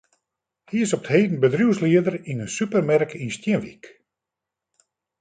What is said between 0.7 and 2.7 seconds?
is op 't heden bedriuwslieder yn in